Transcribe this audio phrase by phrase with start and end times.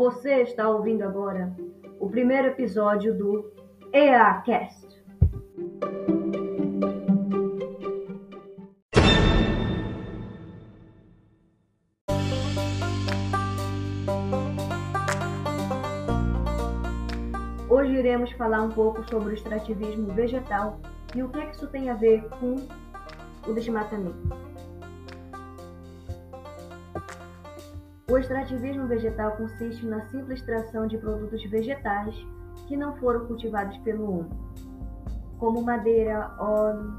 [0.00, 1.54] Você está ouvindo agora
[1.98, 3.52] o primeiro episódio do
[3.92, 4.88] EACast.
[17.68, 20.80] Hoje iremos falar um pouco sobre o extrativismo vegetal
[21.14, 22.56] e o que isso tem a ver com
[23.46, 24.49] o desmatamento.
[28.10, 32.12] O extrativismo vegetal consiste na simples extração de produtos vegetais
[32.66, 34.30] que não foram cultivados pelo homem,
[35.38, 36.92] como madeira, óleo,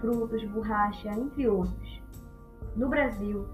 [0.00, 2.02] frutos, borracha, entre outros.
[2.74, 3.46] No Brasil,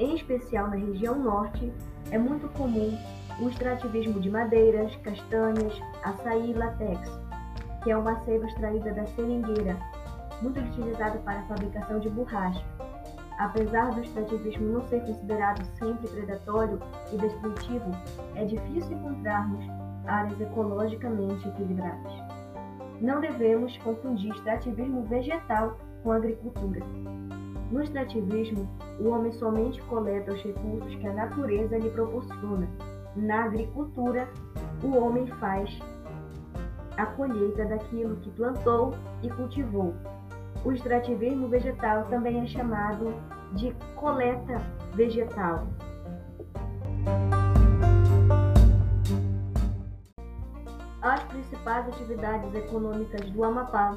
[0.00, 1.72] em especial na região norte,
[2.10, 2.98] é muito comum
[3.40, 7.08] o extrativismo de madeiras, castanhas, açaí e latex,
[7.84, 9.76] que é uma seiva extraída da seringueira,
[10.42, 12.64] muito utilizada para a fabricação de borracha.
[13.38, 16.80] Apesar do extrativismo não ser considerado sempre predatório
[17.12, 17.90] e destrutivo,
[18.34, 19.64] é difícil encontrarmos
[20.06, 22.12] áreas ecologicamente equilibradas.
[23.00, 26.80] Não devemos confundir extrativismo vegetal com agricultura.
[27.70, 32.68] No extrativismo, o homem somente coleta os recursos que a natureza lhe proporciona.
[33.14, 34.28] Na agricultura,
[34.82, 35.78] o homem faz
[36.96, 39.94] a colheita daquilo que plantou e cultivou,
[40.64, 43.14] o extrativismo vegetal também é chamado
[43.54, 44.60] de coleta
[44.94, 45.66] vegetal.
[51.00, 53.96] As principais atividades econômicas do Amapá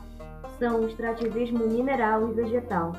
[0.60, 2.94] são o extrativismo mineral e vegetal.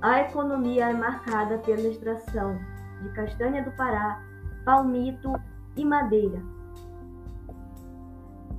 [0.00, 2.58] A economia é marcada pela extração
[3.02, 4.22] de castanha do Pará,
[4.64, 5.32] palmito
[5.76, 6.40] e madeira.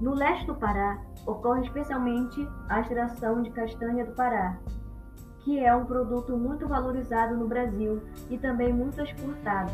[0.02, 4.58] No leste do Pará, ocorre especialmente a extração de castanha do Pará,
[5.40, 9.72] que é um produto muito valorizado no Brasil e também muito exportado.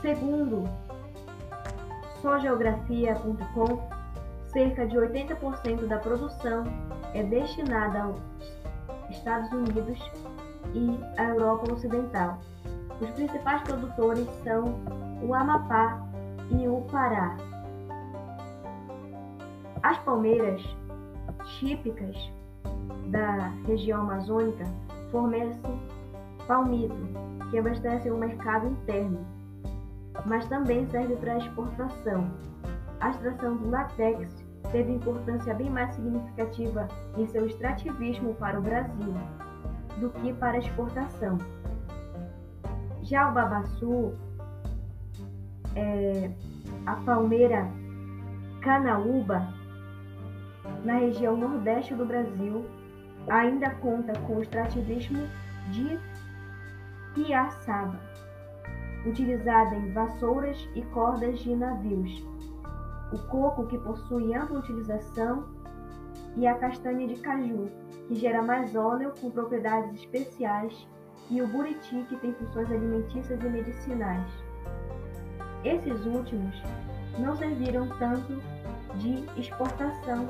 [0.00, 0.64] Segundo
[2.20, 3.88] sogeografia.com,
[4.52, 6.64] cerca de 80% da produção
[7.14, 8.20] é destinada aos
[9.10, 9.98] Estados Unidos
[10.74, 12.38] e à Europa Ocidental.
[13.00, 14.80] Os principais produtores são
[15.22, 16.00] o Amapá
[16.50, 17.36] e o Pará.
[19.82, 20.62] As palmeiras
[21.58, 22.16] típicas
[23.10, 24.64] da região amazônica
[25.10, 25.80] fornecem
[26.46, 26.96] palmito,
[27.50, 29.24] que abastece o mercado interno,
[30.24, 32.30] mas também serve para exportação.
[33.00, 39.14] A extração do látex teve importância bem mais significativa em seu extrativismo para o Brasil
[40.00, 41.38] do que para exportação.
[43.02, 44.14] Já o babaçu,
[45.74, 46.30] é,
[46.86, 47.68] a palmeira
[48.60, 49.46] canaúba,
[50.84, 52.64] na região nordeste do Brasil,
[53.28, 55.28] ainda conta com o extrativismo
[55.70, 55.98] de
[57.14, 57.98] piaçaba,
[59.06, 62.24] utilizada em vassouras e cordas de navios,
[63.12, 65.44] o coco, que possui ampla utilização,
[66.36, 67.70] e a castanha de caju,
[68.08, 70.86] que gera mais óleo com propriedades especiais,
[71.30, 74.30] e o buriti, que tem funções alimentícias e medicinais.
[75.64, 76.62] Esses últimos
[77.18, 78.40] não serviram tanto
[78.98, 80.28] de exportação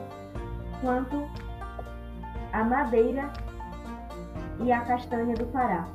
[0.81, 1.29] quanto
[2.53, 3.33] a madeira
[4.61, 5.87] e a castanha do Pará.